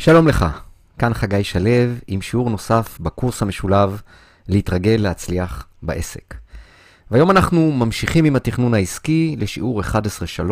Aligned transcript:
שלום 0.00 0.28
לך, 0.28 0.46
כאן 0.98 1.14
חגי 1.14 1.44
שלו 1.44 1.70
עם 2.06 2.22
שיעור 2.22 2.50
נוסף 2.50 2.98
בקורס 3.00 3.42
המשולב 3.42 4.00
להתרגל 4.48 4.96
להצליח 4.98 5.66
בעסק. 5.82 6.34
והיום 7.10 7.30
אנחנו 7.30 7.72
ממשיכים 7.72 8.24
עם 8.24 8.36
התכנון 8.36 8.74
העסקי 8.74 9.36
לשיעור 9.38 9.82
11.3, 9.82 10.42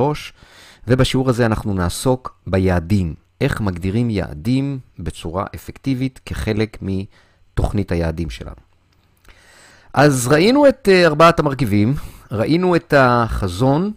ובשיעור 0.88 1.30
הזה 1.30 1.46
אנחנו 1.46 1.74
נעסוק 1.74 2.38
ביעדים, 2.46 3.14
איך 3.40 3.60
מגדירים 3.60 4.10
יעדים 4.10 4.78
בצורה 4.98 5.44
אפקטיבית 5.54 6.20
כחלק 6.26 6.78
מתוכנית 6.82 7.92
היעדים 7.92 8.30
שלנו. 8.30 8.60
אז 9.94 10.28
ראינו 10.28 10.68
את 10.68 10.88
uh, 10.88 11.06
ארבעת 11.06 11.40
המרכיבים, 11.40 11.94
ראינו 12.32 12.76
את 12.76 12.94
החזון, 12.96 13.92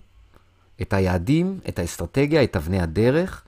את 0.81 0.93
היעדים, 0.93 1.59
את 1.69 1.79
האסטרטגיה, 1.79 2.43
את 2.43 2.55
אבני 2.55 2.81
הדרך, 2.81 3.43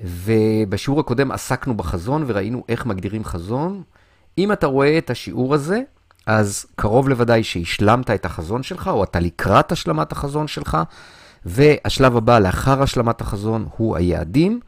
ובשיעור 0.00 1.00
הקודם 1.00 1.30
עסקנו 1.30 1.76
בחזון 1.76 2.24
וראינו 2.26 2.64
איך 2.68 2.86
מגדירים 2.86 3.24
חזון. 3.24 3.82
אם 4.38 4.52
אתה 4.52 4.66
רואה 4.66 4.98
את 4.98 5.10
השיעור 5.10 5.54
הזה, 5.54 5.82
אז 6.26 6.66
קרוב 6.76 7.08
לוודאי 7.08 7.44
שהשלמת 7.44 8.10
את 8.10 8.24
החזון 8.24 8.62
שלך, 8.62 8.88
או 8.88 9.04
אתה 9.04 9.20
לקראת 9.20 9.72
השלמת 9.72 10.12
החזון 10.12 10.48
שלך, 10.48 10.78
והשלב 11.44 12.16
הבא 12.16 12.38
לאחר 12.38 12.82
השלמת 12.82 13.20
החזון 13.20 13.68
הוא 13.76 13.96
היעדים, 13.96 14.60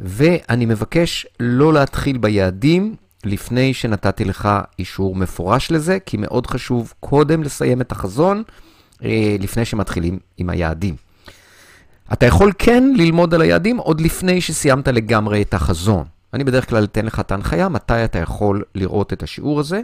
ואני 0.00 0.66
מבקש 0.66 1.26
לא 1.40 1.72
להתחיל 1.72 2.18
ביעדים 2.18 2.96
לפני 3.24 3.74
שנתתי 3.74 4.24
לך 4.24 4.48
אישור 4.78 5.16
מפורש 5.16 5.70
לזה, 5.70 5.98
כי 6.06 6.16
מאוד 6.16 6.46
חשוב 6.46 6.92
קודם 7.00 7.42
לסיים 7.42 7.80
את 7.80 7.92
החזון, 7.92 8.42
אה, 9.04 9.36
לפני 9.40 9.64
שמתחילים 9.64 10.18
עם 10.36 10.50
היעדים. 10.50 11.07
אתה 12.12 12.26
יכול 12.26 12.52
כן 12.58 12.92
ללמוד 12.96 13.34
על 13.34 13.42
היעדים 13.42 13.76
עוד 13.76 14.00
לפני 14.00 14.40
שסיימת 14.40 14.88
לגמרי 14.88 15.42
את 15.42 15.54
החזון. 15.54 16.04
אני 16.34 16.44
בדרך 16.44 16.68
כלל 16.68 16.84
אתן 16.84 17.06
לך 17.06 17.20
את 17.20 17.32
ההנחיה 17.32 17.68
מתי 17.68 18.04
אתה 18.04 18.18
יכול 18.18 18.64
לראות 18.74 19.12
את 19.12 19.22
השיעור 19.22 19.60
הזה. 19.60 19.80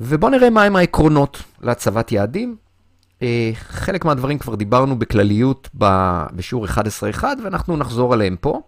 ובוא 0.00 0.30
נראה 0.30 0.50
מהם 0.50 0.76
העקרונות 0.76 1.42
להצבת 1.60 2.12
יעדים. 2.12 2.56
אה, 3.22 3.50
חלק 3.54 4.04
מהדברים 4.04 4.38
כבר 4.38 4.54
דיברנו 4.54 4.98
בכלליות 4.98 5.68
בשיעור 5.74 6.66
11.1 6.66 7.24
ואנחנו 7.44 7.76
נחזור 7.76 8.12
עליהם 8.12 8.36
פה. 8.40 8.62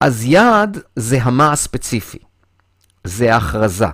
אז 0.00 0.24
יעד 0.24 0.78
זה 0.96 1.22
המה 1.22 1.52
הספציפי, 1.52 2.18
זה 3.04 3.34
ההכרזה. 3.34 3.86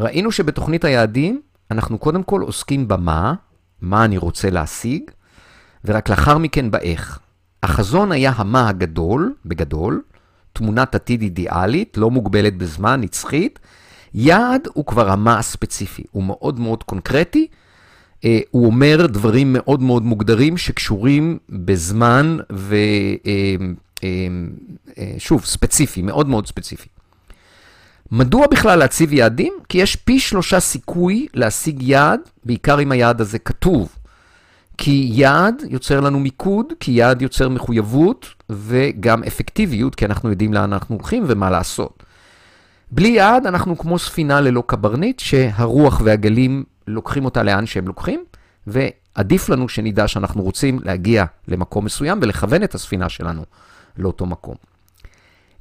ראינו 0.00 0.32
שבתוכנית 0.32 0.84
היעדים 0.84 1.40
אנחנו 1.70 1.98
קודם 1.98 2.22
כל 2.22 2.40
עוסקים 2.40 2.88
במה, 2.88 3.34
מה 3.80 4.04
אני 4.04 4.18
רוצה 4.18 4.50
להשיג, 4.50 5.02
ורק 5.84 6.08
לאחר 6.08 6.38
מכן 6.38 6.70
באיך. 6.70 7.18
החזון 7.62 8.12
היה 8.12 8.32
המה 8.36 8.68
הגדול, 8.68 9.34
בגדול, 9.46 10.02
תמונת 10.52 10.94
עתיד 10.94 11.22
אידיאלית, 11.22 11.96
לא 11.96 12.10
מוגבלת 12.10 12.56
בזמן, 12.56 13.00
נצחית. 13.00 13.58
יעד 14.14 14.68
הוא 14.72 14.84
כבר 14.84 15.10
המה 15.10 15.38
הספציפי, 15.38 16.02
הוא 16.10 16.24
מאוד 16.24 16.60
מאוד 16.60 16.82
קונקרטי. 16.82 17.46
אה, 18.24 18.40
הוא 18.50 18.66
אומר 18.66 19.06
דברים 19.06 19.52
מאוד 19.52 19.82
מאוד 19.82 20.02
מוגדרים 20.02 20.56
שקשורים 20.56 21.38
בזמן 21.50 22.38
ושוב, 22.50 22.70
אה, 25.38 25.44
אה, 25.44 25.46
ספציפי, 25.46 26.02
מאוד 26.02 26.28
מאוד 26.28 26.46
ספציפי. 26.46 26.88
מדוע 28.12 28.46
בכלל 28.46 28.78
להציב 28.78 29.12
יעדים? 29.12 29.52
כי 29.68 29.78
יש 29.78 29.96
פי 29.96 30.20
שלושה 30.20 30.60
סיכוי 30.60 31.26
להשיג 31.34 31.82
יעד, 31.82 32.20
בעיקר 32.44 32.80
אם 32.80 32.92
היעד 32.92 33.20
הזה 33.20 33.38
כתוב. 33.38 33.97
כי 34.78 35.08
יעד 35.12 35.62
יוצר 35.68 36.00
לנו 36.00 36.20
מיקוד, 36.20 36.66
כי 36.80 36.92
יעד 36.92 37.22
יוצר 37.22 37.48
מחויבות 37.48 38.26
וגם 38.50 39.24
אפקטיביות, 39.24 39.94
כי 39.94 40.04
אנחנו 40.04 40.30
יודעים 40.30 40.52
לאן 40.52 40.72
אנחנו 40.72 40.96
הולכים 40.96 41.24
ומה 41.26 41.50
לעשות. 41.50 42.02
בלי 42.90 43.08
יעד 43.08 43.46
אנחנו 43.46 43.78
כמו 43.78 43.98
ספינה 43.98 44.40
ללא 44.40 44.62
קברניט, 44.66 45.18
שהרוח 45.18 46.00
והגלים 46.04 46.64
לוקחים 46.86 47.24
אותה 47.24 47.42
לאן 47.42 47.66
שהם 47.66 47.86
לוקחים, 47.86 48.24
ועדיף 48.66 49.48
לנו 49.48 49.68
שנדע 49.68 50.08
שאנחנו 50.08 50.42
רוצים 50.42 50.80
להגיע 50.84 51.24
למקום 51.48 51.84
מסוים 51.84 52.18
ולכוון 52.22 52.62
את 52.62 52.74
הספינה 52.74 53.08
שלנו 53.08 53.42
לאותו 53.98 54.26
מקום. 54.26 54.54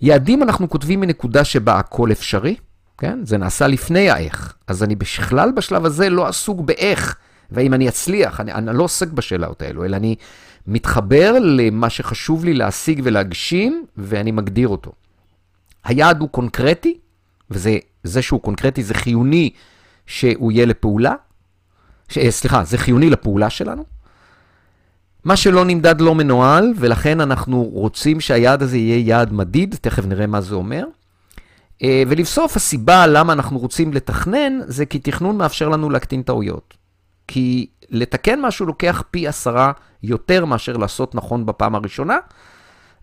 יעדים 0.02 0.44
אנחנו 0.44 0.70
כותבים 0.70 1.00
מנקודה 1.00 1.44
שבה 1.44 1.80
הכל 1.80 2.12
אפשרי, 2.12 2.56
כן? 2.98 3.20
זה 3.24 3.38
נעשה 3.38 3.68
לפני 3.68 4.10
האיך. 4.10 4.54
אז 4.68 4.84
אני 4.84 4.96
בכלל 4.96 5.52
בשלב 5.52 5.86
הזה 5.86 6.10
לא 6.10 6.28
עסוק 6.28 6.62
באיך. 6.62 7.16
והאם 7.52 7.74
אני 7.74 7.90
אצליח, 7.90 8.40
אני, 8.40 8.54
אני 8.54 8.78
לא 8.78 8.84
עוסק 8.84 9.08
בשאלות 9.08 9.62
האלו, 9.62 9.86
אלא 9.86 9.96
אני 9.96 10.16
מתחבר 10.68 11.34
למה 11.40 11.90
שחשוב 11.90 12.46
לי 12.46 12.54
להשיג 12.54 13.02
ולהגשים, 13.04 13.86
ואני 13.98 14.32
מגדיר 14.32 14.68
אותו. 14.68 14.92
היעד 15.84 16.22
הוא 16.22 16.30
קונקרטי, 16.30 16.98
וזה 17.52 18.22
שהוא 18.22 18.42
קונקרטי 18.42 18.84
זה 18.84 18.94
חיוני 18.94 19.50
שהוא 20.06 20.52
יהיה 20.52 20.66
לפעולה, 20.66 21.14
ש, 22.10 22.18
אה, 22.18 22.32
סליחה, 22.32 22.64
זה 22.64 22.78
חיוני 22.78 23.10
לפעולה 23.10 23.50
שלנו. 23.50 23.86
מה 25.24 25.36
שלא 25.36 25.66
נמדד 25.66 26.02
לא 26.02 26.16
מנוהל, 26.16 26.74
ולכן 26.76 27.22
אנחנו 27.22 27.64
רוצים 27.64 28.20
שהיעד 28.20 28.64
הזה 28.64 28.78
יהיה 28.78 29.08
יעד 29.08 29.34
מדיד, 29.34 29.76
תכף 29.82 30.06
נראה 30.06 30.28
מה 30.28 30.42
זה 30.42 30.56
אומר. 30.56 30.86
אה, 31.84 32.04
ולבסוף, 32.08 32.56
הסיבה 32.56 33.08
למה 33.08 33.34
אנחנו 33.34 33.60
רוצים 33.60 33.94
לתכנן, 33.94 34.60
זה 34.66 34.86
כי 34.86 35.00
תכנון 35.00 35.38
מאפשר 35.38 35.70
לנו 35.70 35.90
להקטין 35.90 36.22
טעויות. 36.22 36.77
כי 37.28 37.68
לתקן 37.90 38.42
משהו 38.42 38.66
לוקח 38.66 39.04
פי 39.12 39.28
עשרה 39.28 39.72
יותר 40.04 40.46
מאשר 40.46 40.78
לעשות 40.78 41.16
נכון 41.16 41.46
בפעם 41.46 41.76
הראשונה, 41.76 42.18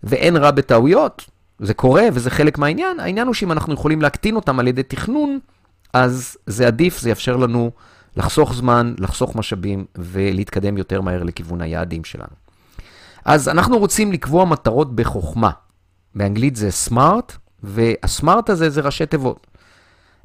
ואין 0.03 0.37
רע 0.37 0.51
בטעויות, 0.51 1.25
זה 1.59 1.73
קורה 1.73 2.03
וזה 2.13 2.29
חלק 2.29 2.57
מהעניין. 2.57 2.99
העניין 2.99 3.27
הוא 3.27 3.33
שאם 3.33 3.51
אנחנו 3.51 3.73
יכולים 3.73 4.01
להקטין 4.01 4.35
אותם 4.35 4.59
על 4.59 4.67
ידי 4.67 4.83
תכנון, 4.83 5.39
אז 5.93 6.37
זה 6.45 6.67
עדיף, 6.67 6.99
זה 6.99 7.09
יאפשר 7.09 7.37
לנו 7.37 7.71
לחסוך 8.17 8.53
זמן, 8.53 8.93
לחסוך 8.99 9.35
משאבים 9.35 9.85
ולהתקדם 9.95 10.77
יותר 10.77 11.01
מהר 11.01 11.23
לכיוון 11.23 11.61
היעדים 11.61 12.03
שלנו. 12.03 12.35
אז 13.25 13.49
אנחנו 13.49 13.77
רוצים 13.77 14.11
לקבוע 14.11 14.45
מטרות 14.45 14.95
בחוכמה. 14.95 15.51
באנגלית 16.15 16.55
זה 16.55 16.71
סמארט, 16.71 17.37
והסמארט 17.63 18.49
הזה 18.49 18.69
זה 18.69 18.81
ראשי 18.81 19.05
תיבות. 19.05 19.47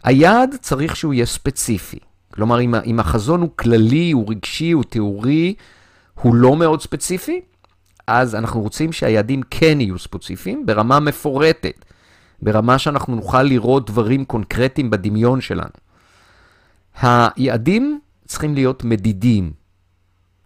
היעד 0.05 0.55
צריך 0.61 0.97
שהוא 0.97 1.15
יהיה 1.15 1.27
ספציפי. 1.27 1.99
כלומר, 2.35 2.61
אם, 2.61 2.75
אם 2.75 3.01
החזון 3.01 3.41
הוא 3.41 3.51
כללי, 3.57 4.11
הוא 4.11 4.31
רגשי, 4.31 4.71
הוא 4.71 4.85
תיאורי, 4.85 5.55
הוא 6.15 6.35
לא 6.35 6.57
מאוד 6.57 6.83
ספציפי, 6.83 7.41
אז 8.07 8.35
אנחנו 8.35 8.61
רוצים 8.61 8.93
שהיעדים 8.93 9.43
כן 9.51 9.81
יהיו 9.81 9.99
ספציפיים 9.99 10.67
ברמה 10.67 11.01
מפורטת, 11.01 11.85
ברמה 12.43 12.79
שאנחנו 12.79 13.17
נוכל 13.17 13.43
לראות 13.43 13.87
דברים 13.87 14.25
קונקרטיים 14.25 14.91
בדמיון 14.91 15.41
שלנו. 15.41 15.71
היעדים 17.03 18.01
צריכים 18.27 18.55
להיות 18.55 18.85
מדידים. 18.85 19.53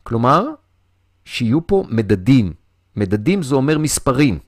כלומר, 0.03 0.47
שיהיו 1.25 1.67
פה 1.67 1.85
מדדים. 1.89 2.53
מדדים 2.97 3.43
זה 3.43 3.55
אומר 3.55 3.79
מספרים. 3.79 4.39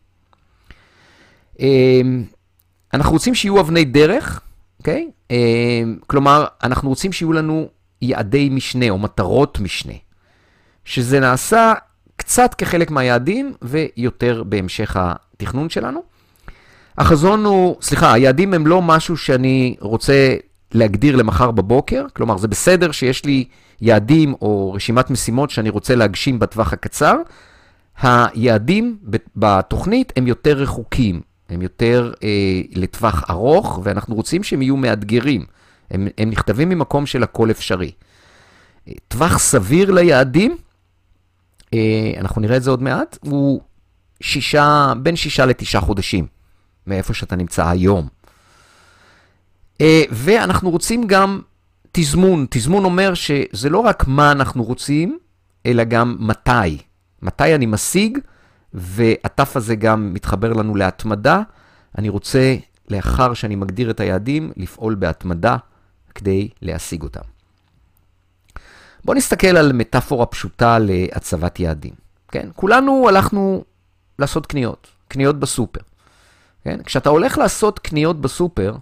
אמ, 1.61 2.25
אנחנו 2.95 3.13
רוצים 3.13 3.35
שיהיו 3.35 3.61
אבני 3.61 3.85
דרך, 3.85 4.41
אוקיי? 4.79 5.11
Okay? 5.11 5.33
אמ, 5.33 5.97
כלומר, 6.07 6.45
אנחנו 6.63 6.89
רוצים 6.89 7.13
שיהיו 7.13 7.33
לנו 7.33 7.69
יעדי 8.03 8.49
משנה 8.49 8.91
או 8.91 8.99
מטרות 8.99 9.61
משנה, 9.61 9.93
שזה 10.85 11.21
נעשה 11.21 11.75
קצת 12.17 12.55
כחלק 12.55 12.91
מהיעדים 12.91 13.55
ויותר 13.63 14.43
בהמשך 14.43 14.97
התכנון 15.01 15.71
שלנו. 15.71 16.03
החזון 16.99 17.45
הוא, 17.45 17.77
סליחה, 17.83 18.13
היעדים 18.13 18.55
הם 18.55 18.67
לא 18.67 18.83
משהו 18.83 19.17
שאני 19.17 19.77
רוצה 19.81 20.37
להגדיר 20.75 21.17
למחר 21.17 21.51
בבוקר, 21.51 22.07
כלומר, 22.13 22.37
זה 22.37 22.49
בסדר 22.49 22.93
שיש 22.93 23.25
לי 23.25 23.45
יעדים 23.81 24.35
או 24.43 24.73
רשימת 24.73 25.11
משימות 25.11 25.51
שאני 25.51 25.71
רוצה 25.71 25.95
להגשים 25.95 26.39
בטווח 26.39 26.73
הקצר. 26.73 27.17
היעדים 28.03 28.99
בתוכנית 29.37 30.13
הם 30.17 30.27
יותר 30.27 30.57
רחוקים, 30.57 31.21
הם 31.49 31.63
יותר 31.63 32.13
אה, 32.23 32.61
לטווח 32.75 33.25
ארוך, 33.31 33.81
ואנחנו 33.83 34.15
רוצים 34.15 34.43
שהם 34.43 34.63
יהיו 34.63 34.77
מאתגרים. 34.77 35.45
הם, 35.91 36.09
הם 36.19 36.31
נכתבים 36.31 36.69
ממקום 36.69 37.07
של 37.07 37.23
הכל 37.23 37.51
אפשרי. 37.51 37.91
טווח 39.09 39.39
סביר 39.39 39.91
ליעדים, 39.91 40.57
אה, 41.75 42.13
אנחנו 42.19 42.41
נראה 42.41 42.57
את 42.57 42.63
זה 42.63 42.71
עוד 42.71 42.83
מעט, 42.83 43.19
הוא 43.21 43.61
שישה, 44.21 44.93
בין 45.03 45.17
שישה 45.17 45.47
לתשעה 45.47 45.81
חודשים, 45.81 46.27
מאיפה 46.87 47.15
שאתה 47.15 47.37
נמצא 47.37 47.69
היום. 47.69 48.09
אה, 49.81 50.03
ואנחנו 50.11 50.71
רוצים 50.71 51.07
גם 51.07 51.41
תזמון. 51.93 52.47
תזמון 52.51 52.85
אומר 52.85 53.15
שזה 53.15 53.71
לא 53.71 53.79
רק 53.79 54.05
מה 54.07 54.33
אנחנו 54.33 54.65
רוצים, 54.65 55.19
אלא 55.67 55.85
גם 55.85 56.17
מתי. 56.19 56.79
מתי 57.23 57.55
אני 57.55 57.67
משיג, 57.67 58.19
והתף 58.77 59.57
הזה 59.57 59.75
גם 59.77 60.15
מתחבר 60.15 60.53
לנו 60.53 60.75
להתמדה. 60.75 61.43
אני 61.99 62.09
רוצה, 62.09 62.57
לאחר 62.89 63.35
שאני 63.35 63.57
מגדיר 63.57 63.91
את 63.91 64.01
היעדים, 64.01 64.53
לפעול 64.57 64.95
בהתמדה 64.95 65.57
כדי 66.15 66.49
להשיג 66.63 67.03
אותם. 67.03 67.21
בואו 69.05 69.17
נסתכל 69.17 69.57
על 69.57 69.73
מטאפורה 69.73 70.27
פשוטה 70.27 70.79
להצבת 70.79 71.61
יעדים. 71.61 71.95
כן? 72.29 72.49
כולנו 72.57 73.09
הלכנו 73.09 73.65
לעשות 74.19 74.47
קניות, 74.47 74.89
קניות 75.09 75.41
בסופר. 75.41 75.81
כן? 76.65 76.83
כשאתה 76.83 77.09
הולך 77.09 77.39
לעשות 77.39 77.79
קניות 77.79 78.21
בסופר, 78.21 78.77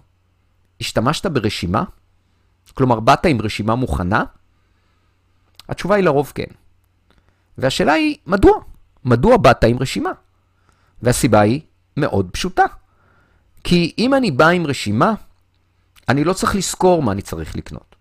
השתמשת 0.81 1.25
ברשימה? 1.25 1.83
כלומר, 2.73 2.99
באת 2.99 3.25
עם 3.25 3.41
רשימה 3.41 3.75
מוכנה? 3.75 4.23
התשובה 5.69 5.95
היא 5.95 6.03
לרוב 6.03 6.31
כן. 6.35 6.51
והשאלה 7.57 7.93
היא, 7.93 8.15
מדוע? 8.27 8.53
מדוע 9.05 9.37
באת 9.37 9.63
עם 9.63 9.77
רשימה? 9.79 10.11
והסיבה 11.01 11.41
היא 11.41 11.61
מאוד 11.97 12.29
פשוטה. 12.31 12.65
כי 13.63 13.93
אם 13.97 14.13
אני 14.13 14.31
בא 14.31 14.47
עם 14.47 14.65
רשימה, 14.65 15.13
אני 16.09 16.23
לא 16.23 16.33
צריך 16.33 16.55
לזכור 16.55 17.03
מה 17.03 17.11
אני 17.11 17.21
צריך 17.21 17.55
לקנות. 17.55 17.95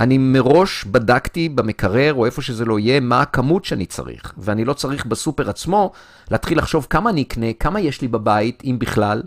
אני 0.00 0.18
מראש 0.18 0.84
בדקתי 0.84 1.48
במקרר 1.48 2.14
או 2.14 2.26
איפה 2.26 2.42
שזה 2.42 2.64
לא 2.64 2.78
יהיה, 2.78 3.00
מה 3.00 3.20
הכמות 3.20 3.64
שאני 3.64 3.86
צריך. 3.86 4.32
ואני 4.38 4.64
לא 4.64 4.72
צריך 4.72 5.06
בסופר 5.06 5.50
עצמו 5.50 5.92
להתחיל 6.30 6.58
לחשוב 6.58 6.86
כמה 6.90 7.10
אני 7.10 7.22
אקנה, 7.22 7.52
כמה 7.52 7.80
יש 7.80 8.00
לי 8.00 8.08
בבית, 8.08 8.62
אם 8.64 8.76
בכלל. 8.78 9.22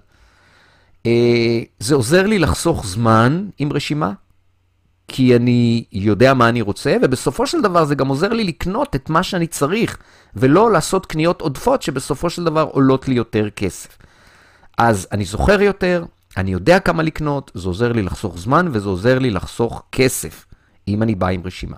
אה, 1.05 1.59
זה 1.79 1.95
עוזר 1.95 2.27
לי 2.27 2.39
לחסוך 2.39 2.85
זמן 2.85 3.45
עם 3.57 3.73
רשימה, 3.73 4.13
כי 5.13 5.35
אני 5.35 5.83
יודע 5.91 6.33
מה 6.33 6.49
אני 6.49 6.61
רוצה, 6.61 6.95
ובסופו 7.01 7.47
של 7.47 7.61
דבר 7.61 7.85
זה 7.85 7.95
גם 7.95 8.07
עוזר 8.07 8.29
לי 8.29 8.43
לקנות 8.43 8.95
את 8.95 9.09
מה 9.09 9.23
שאני 9.23 9.47
צריך, 9.47 9.97
ולא 10.35 10.71
לעשות 10.71 11.05
קניות 11.05 11.41
עודפות 11.41 11.81
שבסופו 11.81 12.29
של 12.29 12.43
דבר 12.43 12.61
עולות 12.71 13.07
לי 13.07 13.15
יותר 13.15 13.49
כסף. 13.49 13.97
אז 14.77 15.07
אני 15.11 15.25
זוכר 15.25 15.61
יותר, 15.61 16.05
אני 16.37 16.51
יודע 16.51 16.79
כמה 16.79 17.03
לקנות, 17.03 17.51
זה 17.53 17.67
עוזר 17.67 17.91
לי 17.91 18.01
לחסוך 18.01 18.37
זמן 18.37 18.67
וזה 18.71 18.89
עוזר 18.89 19.19
לי 19.19 19.29
לחסוך 19.29 19.83
כסף, 19.91 20.45
אם 20.87 21.03
אני 21.03 21.15
בא 21.15 21.27
עם 21.27 21.41
רשימה. 21.45 21.77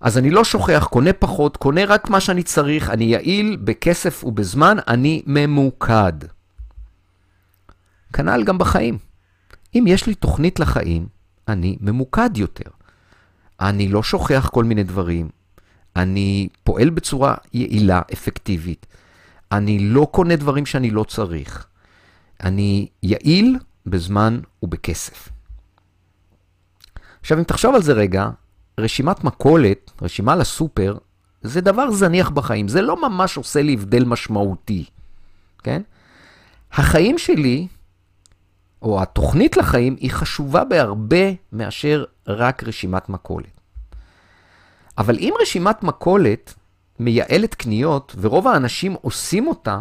אז 0.00 0.18
אני 0.18 0.30
לא 0.30 0.44
שוכח, 0.44 0.88
קונה 0.90 1.12
פחות, 1.12 1.56
קונה 1.56 1.84
רק 1.84 2.10
מה 2.10 2.20
שאני 2.20 2.42
צריך, 2.42 2.90
אני 2.90 3.04
יעיל 3.04 3.56
בכסף 3.64 4.24
ובזמן, 4.24 4.76
אני 4.88 5.22
ממוקד. 5.26 6.12
כנ"ל 8.12 8.44
גם 8.44 8.58
בחיים. 8.58 8.98
אם 9.74 9.84
יש 9.86 10.06
לי 10.06 10.14
תוכנית 10.14 10.60
לחיים, 10.60 11.15
אני 11.48 11.76
ממוקד 11.80 12.36
יותר. 12.36 12.70
אני 13.60 13.88
לא 13.88 14.02
שוכח 14.02 14.48
כל 14.52 14.64
מיני 14.64 14.82
דברים, 14.82 15.28
אני 15.96 16.48
פועל 16.64 16.90
בצורה 16.90 17.34
יעילה, 17.52 18.02
אפקטיבית. 18.12 18.86
אני 19.52 19.78
לא 19.78 20.08
קונה 20.10 20.36
דברים 20.36 20.66
שאני 20.66 20.90
לא 20.90 21.04
צריך. 21.04 21.66
אני 22.42 22.88
יעיל 23.02 23.58
בזמן 23.86 24.40
ובכסף. 24.62 25.28
עכשיו, 27.20 27.38
אם 27.38 27.44
תחשוב 27.44 27.74
על 27.74 27.82
זה 27.82 27.92
רגע, 27.92 28.30
רשימת 28.80 29.24
מכולת, 29.24 29.90
רשימה 30.02 30.36
לסופר, 30.36 30.96
זה 31.42 31.60
דבר 31.60 31.90
זניח 31.90 32.30
בחיים. 32.30 32.68
זה 32.68 32.82
לא 32.82 33.08
ממש 33.08 33.36
עושה 33.36 33.62
לי 33.62 33.72
הבדל 33.72 34.04
משמעותי, 34.04 34.84
כן? 35.62 35.82
החיים 36.72 37.18
שלי, 37.18 37.66
או 38.86 39.02
התוכנית 39.02 39.56
לחיים, 39.56 39.96
היא 40.00 40.10
חשובה 40.10 40.64
בהרבה 40.64 41.32
מאשר 41.52 42.04
רק 42.26 42.64
רשימת 42.64 43.08
מכולת. 43.08 43.60
אבל 44.98 45.18
אם 45.18 45.34
רשימת 45.42 45.82
מכולת 45.82 46.54
מייעלת 46.98 47.54
קניות, 47.54 48.16
ורוב 48.20 48.48
האנשים 48.48 48.96
עושים 49.02 49.46
אותה, 49.46 49.80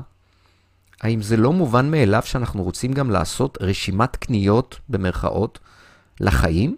האם 1.02 1.22
זה 1.22 1.38
לא 1.38 1.54
מובן 1.54 1.92
מאליו 1.92 2.22
שאנחנו 2.26 2.64
רוצים 2.64 2.94
גם 2.94 3.12
לעשות 3.12 3.58
רשימת 3.62 4.16
קניות, 4.16 4.80
במרכאות, 4.90 5.60
לחיים? 6.20 6.76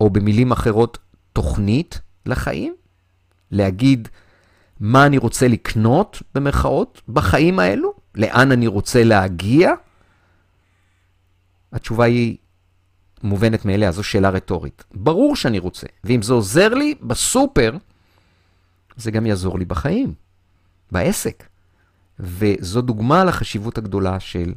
או 0.00 0.10
במילים 0.10 0.52
אחרות, 0.52 0.98
תוכנית 1.32 2.00
לחיים? 2.26 2.74
להגיד 3.50 4.08
מה 4.80 5.06
אני 5.06 5.18
רוצה 5.18 5.48
לקנות, 5.48 6.22
במרכאות, 6.34 7.02
בחיים 7.08 7.58
האלו? 7.58 7.94
לאן 8.14 8.52
אני 8.52 8.66
רוצה 8.66 9.04
להגיע? 9.04 9.72
התשובה 11.74 12.04
היא 12.04 12.36
מובנת 13.22 13.64
מאליה, 13.64 13.92
זו 13.92 14.02
שאלה 14.02 14.28
רטורית. 14.30 14.84
ברור 14.94 15.36
שאני 15.36 15.58
רוצה, 15.58 15.86
ואם 16.04 16.22
זה 16.22 16.32
עוזר 16.32 16.68
לי 16.68 16.94
בסופר, 17.02 17.76
זה 18.96 19.10
גם 19.10 19.26
יעזור 19.26 19.58
לי 19.58 19.64
בחיים, 19.64 20.14
בעסק. 20.92 21.44
וזו 22.18 22.80
דוגמה 22.82 23.24
לחשיבות 23.24 23.78
הגדולה 23.78 24.20
של 24.20 24.54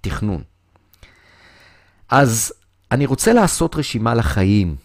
תכנון. 0.00 0.42
אז 2.08 2.52
אני 2.92 3.06
רוצה 3.06 3.32
לעשות 3.32 3.76
רשימה 3.76 4.14
לחיים. 4.14 4.76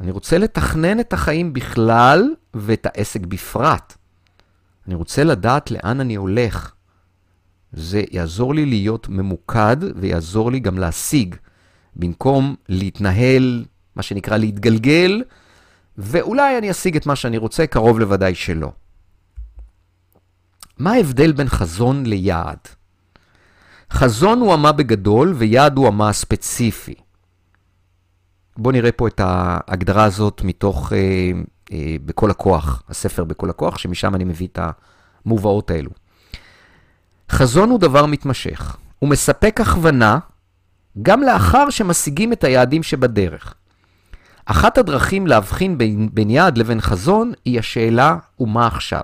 אני 0.00 0.10
רוצה 0.10 0.38
לתכנן 0.38 1.00
את 1.00 1.12
החיים 1.12 1.52
בכלל 1.52 2.34
ואת 2.54 2.86
העסק 2.86 3.20
בפרט. 3.20 3.96
אני 4.86 4.94
רוצה 4.94 5.24
לדעת 5.24 5.70
לאן 5.70 6.00
אני 6.00 6.14
הולך. 6.14 6.72
זה 7.72 8.02
יעזור 8.10 8.54
לי 8.54 8.66
להיות 8.66 9.08
ממוקד 9.08 9.76
ויעזור 9.96 10.52
לי 10.52 10.60
גם 10.60 10.78
להשיג, 10.78 11.34
במקום 11.96 12.54
להתנהל, 12.68 13.64
מה 13.96 14.02
שנקרא 14.02 14.36
להתגלגל, 14.36 15.22
ואולי 15.98 16.58
אני 16.58 16.70
אשיג 16.70 16.96
את 16.96 17.06
מה 17.06 17.16
שאני 17.16 17.38
רוצה, 17.38 17.66
קרוב 17.66 17.98
לוודאי 17.98 18.34
שלא. 18.34 18.72
מה 20.78 20.92
ההבדל 20.92 21.32
בין 21.32 21.48
חזון 21.48 22.06
ליעד? 22.06 22.58
חזון 23.92 24.40
הוא 24.40 24.54
אמה 24.54 24.72
בגדול 24.72 25.34
ויעד 25.36 25.76
הוא 25.76 25.88
אמה 25.88 26.12
ספציפי. 26.12 26.94
בואו 28.56 28.72
נראה 28.72 28.92
פה 28.92 29.08
את 29.08 29.20
ההגדרה 29.24 30.04
הזאת 30.04 30.42
מתוך 30.44 30.92
אה, 30.92 31.30
אה, 31.72 31.96
בכל 32.04 32.30
הכוח, 32.30 32.82
הספר 32.88 33.24
בכל 33.24 33.50
הכוח, 33.50 33.78
שמשם 33.78 34.14
אני 34.14 34.24
מביא 34.24 34.48
את 34.52 34.58
המובאות 35.24 35.70
האלו. 35.70 35.90
חזון 37.30 37.70
הוא 37.70 37.78
דבר 37.78 38.06
מתמשך. 38.06 38.76
הוא 38.98 39.10
מספק 39.10 39.60
הכוונה 39.60 40.18
גם 41.02 41.22
לאחר 41.22 41.70
שמשיגים 41.70 42.32
את 42.32 42.44
היעדים 42.44 42.82
שבדרך. 42.82 43.54
אחת 44.44 44.78
הדרכים 44.78 45.26
להבחין 45.26 45.78
בין, 45.78 46.08
בין 46.12 46.30
יעד 46.30 46.58
לבין 46.58 46.80
חזון 46.80 47.32
היא 47.44 47.58
השאלה, 47.58 48.16
ומה 48.40 48.66
עכשיו? 48.66 49.02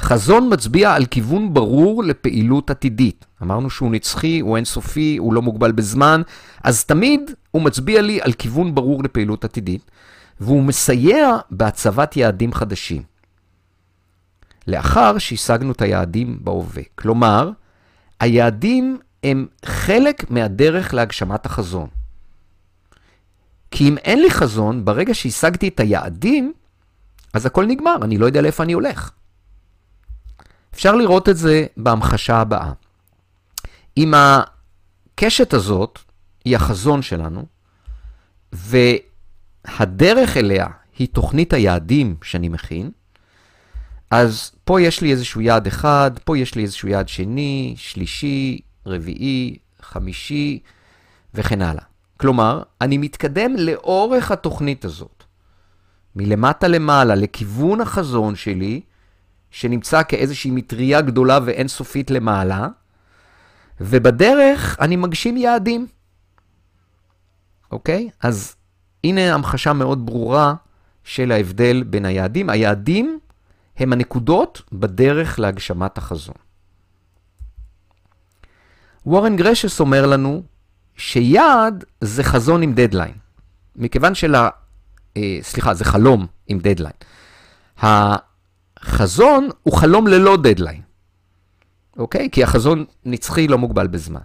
חזון 0.00 0.48
מצביע 0.52 0.94
על 0.94 1.06
כיוון 1.06 1.54
ברור 1.54 2.04
לפעילות 2.04 2.70
עתידית. 2.70 3.26
אמרנו 3.42 3.70
שהוא 3.70 3.90
נצחי, 3.90 4.40
הוא 4.40 4.56
אינסופי, 4.56 5.16
הוא 5.16 5.34
לא 5.34 5.42
מוגבל 5.42 5.72
בזמן, 5.72 6.22
אז 6.64 6.84
תמיד 6.84 7.30
הוא 7.50 7.62
מצביע 7.62 8.02
לי 8.02 8.20
על 8.22 8.32
כיוון 8.32 8.74
ברור 8.74 9.02
לפעילות 9.04 9.44
עתידית, 9.44 9.90
והוא 10.40 10.62
מסייע 10.62 11.36
בהצבת 11.50 12.16
יעדים 12.16 12.52
חדשים. 12.52 13.09
לאחר 14.70 15.18
שהשגנו 15.18 15.72
את 15.72 15.82
היעדים 15.82 16.38
בהווה. 16.40 16.82
כלומר, 16.94 17.50
היעדים 18.20 18.98
הם 19.24 19.46
חלק 19.64 20.30
מהדרך 20.30 20.94
להגשמת 20.94 21.46
החזון. 21.46 21.88
כי 23.70 23.88
אם 23.88 23.98
אין 23.98 24.22
לי 24.22 24.30
חזון, 24.30 24.84
ברגע 24.84 25.14
שהשגתי 25.14 25.68
את 25.68 25.80
היעדים, 25.80 26.52
אז 27.34 27.46
הכל 27.46 27.66
נגמר, 27.66 27.96
אני 28.02 28.18
לא 28.18 28.26
יודע 28.26 28.40
לאיפה 28.40 28.62
אני 28.62 28.72
הולך. 28.72 29.10
אפשר 30.74 30.94
לראות 30.96 31.28
את 31.28 31.36
זה 31.36 31.66
בהמחשה 31.76 32.36
הבאה. 32.36 32.72
אם 33.96 34.14
הקשת 34.14 35.52
הזאת 35.52 35.98
היא 36.44 36.56
החזון 36.56 37.02
שלנו, 37.02 37.46
והדרך 38.52 40.36
אליה 40.36 40.66
היא 40.98 41.08
תוכנית 41.12 41.52
היעדים 41.52 42.16
שאני 42.22 42.48
מכין, 42.48 42.90
אז 44.10 44.52
פה 44.70 44.80
יש 44.80 45.00
לי 45.00 45.12
איזשהו 45.12 45.40
יעד 45.40 45.66
אחד, 45.66 46.10
פה 46.24 46.38
יש 46.38 46.54
לי 46.54 46.62
איזשהו 46.62 46.88
יעד 46.88 47.08
שני, 47.08 47.74
שלישי, 47.76 48.60
רביעי, 48.86 49.56
חמישי 49.82 50.60
וכן 51.34 51.62
הלאה. 51.62 51.82
כלומר, 52.16 52.62
אני 52.80 52.98
מתקדם 52.98 53.56
לאורך 53.56 54.30
התוכנית 54.30 54.84
הזאת, 54.84 55.24
מלמטה 56.16 56.68
למעלה, 56.68 57.14
לכיוון 57.14 57.80
החזון 57.80 58.36
שלי, 58.36 58.80
שנמצא 59.50 60.02
כאיזושהי 60.08 60.50
מטריה 60.50 61.00
גדולה 61.00 61.38
ואינסופית 61.44 62.10
למעלה, 62.10 62.68
ובדרך 63.80 64.76
אני 64.80 64.96
מגשים 64.96 65.36
יעדים. 65.36 65.86
אוקיי? 67.72 68.10
אז 68.22 68.56
הנה 69.04 69.34
המחשה 69.34 69.72
מאוד 69.72 70.06
ברורה 70.06 70.54
של 71.04 71.32
ההבדל 71.32 71.82
בין 71.82 72.04
היעדים. 72.04 72.50
היעדים 72.50 73.18
הם 73.80 73.92
הנקודות 73.92 74.62
בדרך 74.72 75.38
להגשמת 75.38 75.98
החזון. 75.98 76.34
וורן 79.06 79.36
גרשס 79.36 79.80
אומר 79.80 80.06
לנו 80.06 80.42
שיעד 80.96 81.84
זה 82.00 82.24
חזון 82.24 82.62
עם 82.62 82.72
דדליין. 82.74 83.14
מכיוון 83.76 84.14
של 84.14 84.34
ה... 84.34 84.48
אה, 85.16 85.38
סליחה, 85.42 85.74
זה 85.74 85.84
חלום 85.84 86.26
עם 86.46 86.58
דדליין. 86.58 86.94
החזון 87.78 89.48
הוא 89.62 89.76
חלום 89.76 90.06
ללא 90.06 90.36
דדליין, 90.36 90.82
אוקיי? 91.96 92.28
כי 92.32 92.44
החזון 92.44 92.84
נצחי 93.04 93.48
לא 93.48 93.58
מוגבל 93.58 93.86
בזמן. 93.86 94.20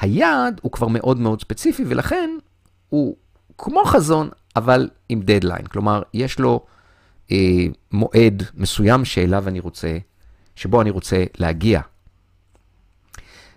היעד 0.00 0.60
הוא 0.62 0.72
כבר 0.72 0.88
מאוד 0.88 1.18
מאוד 1.18 1.40
ספציפי, 1.40 1.84
ולכן 1.86 2.30
הוא 2.88 3.16
כמו 3.58 3.84
חזון, 3.84 4.28
אבל 4.56 4.88
עם 5.08 5.20
דדליין. 5.20 5.66
כלומר, 5.66 6.02
יש 6.14 6.38
לו 6.38 6.66
אה, 7.32 7.66
מועד 7.92 8.42
מסוים 8.54 9.04
שאליו 9.04 9.48
אני 9.48 9.60
רוצה, 9.60 9.98
שבו 10.56 10.82
אני 10.82 10.90
רוצה 10.90 11.24
להגיע, 11.38 11.80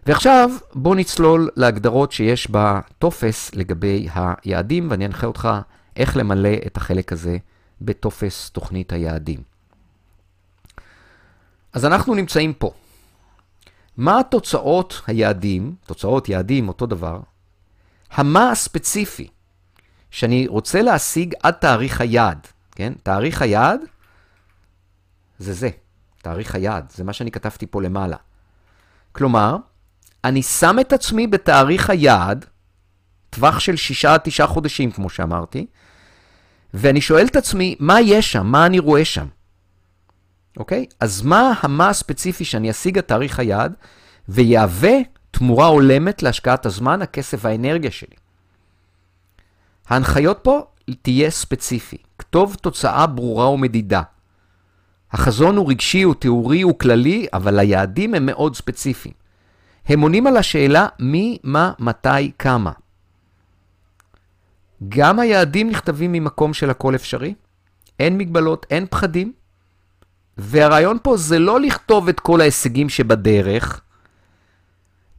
ועכשיו 0.06 0.50
בוא 0.74 0.96
נצלול 0.96 1.50
להגדרות 1.56 2.12
שיש 2.12 2.48
בטופס 2.52 3.56
לגבי 3.56 4.08
היעדים, 4.14 4.88
ואני 4.92 5.06
אנחה 5.06 5.28
אותך 5.28 5.50
איך 5.96 6.18
למלא 6.18 6.54
את 6.66 6.78
החלק 6.78 7.12
הזה 7.14 7.38
בטופס 7.82 8.50
תוכנית 8.50 8.94
היעדים. 8.94 9.40
אז 11.74 11.86
אנחנו 11.86 12.16
נמצאים 12.16 12.54
פה. 12.54 12.72
מה 13.98 14.20
התוצאות 14.20 15.02
היעדים, 15.08 15.76
תוצאות 15.86 16.30
יעדים, 16.30 16.68
אותו 16.68 16.86
דבר, 16.86 17.20
המה 18.12 18.52
הספציפי 18.52 19.28
שאני 20.12 20.48
רוצה 20.48 20.82
להשיג 20.82 21.34
עד 21.44 21.54
תאריך 21.54 22.02
היעד, 22.02 22.48
כן? 22.80 22.94
תאריך 23.04 23.42
היעד 23.42 23.82
זה 25.40 25.54
זה, 25.54 25.70
תאריך 26.22 26.56
היעד, 26.56 26.92
זה 26.96 27.04
מה 27.04 27.14
שאני 27.14 27.32
כתבתי 27.32 27.66
פה 27.66 27.82
למעלה. 27.82 28.18
כלומר, 29.12 29.58
אני 30.24 30.42
שם 30.44 30.78
את 30.82 30.94
עצמי 30.94 31.28
בתאריך 31.28 31.90
היעד, 31.90 32.46
טווח 33.30 33.60
של 33.60 33.76
שישה 33.76 34.14
עד 34.14 34.20
תשעה 34.24 34.48
חודשים, 34.48 34.92
כמו 34.92 35.10
שאמרתי, 35.10 35.66
ואני 36.74 37.02
שואל 37.02 37.26
את 37.26 37.36
עצמי, 37.36 37.76
מה 37.80 38.02
יש 38.02 38.32
שם? 38.32 38.48
מה 38.48 38.66
אני 38.66 38.80
רואה 38.80 39.06
שם? 39.06 39.28
אוקיי? 40.58 40.86
אז 41.00 41.22
מה 41.22 41.54
המה 41.62 41.90
הספציפי 41.90 42.46
שאני 42.46 42.72
אשיג 42.72 42.98
את 42.98 43.08
תאריך 43.08 43.40
היעד 43.40 43.74
ויהווה 44.30 44.98
תמורה 45.32 45.68
הולמת 45.68 46.24
להשקעת 46.24 46.66
הזמן, 46.66 47.02
הכסף 47.02 47.40
והאנרגיה 47.42 47.92
שלי? 47.92 48.16
ההנחיות 49.88 50.40
פה 50.44 50.66
תהיה 51.02 51.30
ספציפי. 51.30 52.09
כתוב 52.20 52.56
תוצאה 52.62 53.08
ברורה 53.08 53.50
ומדידה. 53.50 54.02
החזון 55.12 55.58
הוא 55.58 55.70
רגשי, 55.70 56.02
הוא 56.02 56.16
תיאורי, 56.16 56.62
הוא 56.62 56.80
כללי, 56.80 57.28
אבל 57.34 57.60
היעדים 57.60 58.14
הם 58.14 58.26
מאוד 58.26 58.56
ספציפיים. 58.56 59.14
הם 59.86 60.02
עונים 60.02 60.28
על 60.28 60.38
השאלה 60.38 60.88
מי, 61.00 61.38
מה, 61.44 61.72
מתי, 61.80 62.32
כמה. 62.40 62.72
גם 64.90 65.20
היעדים 65.20 65.70
נכתבים 65.70 66.12
ממקום 66.12 66.54
של 66.54 66.70
הכל 66.70 66.96
אפשרי, 66.96 67.34
אין 68.00 68.18
מגבלות, 68.18 68.66
אין 68.70 68.86
פחדים, 68.90 69.34
והרעיון 70.38 70.98
פה 71.04 71.18
זה 71.18 71.40
לא 71.40 71.60
לכתוב 71.60 72.10
את 72.10 72.20
כל 72.20 72.42
ההישגים 72.42 72.90
שבדרך, 72.90 73.82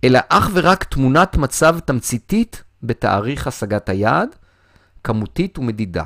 אלא 0.05 0.19
אך 0.29 0.51
ורק 0.55 0.85
תמונת 0.85 1.37
מצב 1.37 1.79
תמציתית 1.79 2.63
בתאריך 2.83 3.47
השגת 3.47 3.89
היעד, 3.89 4.29
כמותית 5.05 5.59
ומדידה. 5.59 6.05